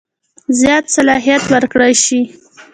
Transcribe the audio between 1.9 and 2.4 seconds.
شي.